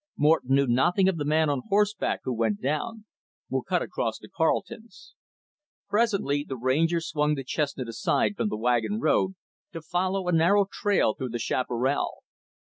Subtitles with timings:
[0.17, 3.05] Morton knew nothing of the man on horseback who went down.
[3.51, 5.13] We'll cut across to Carleton's."
[5.89, 9.35] Presently, the Ranger swung the chestnut aside from the wagon road,
[9.73, 12.23] to follow a narrow trail through the chaparral.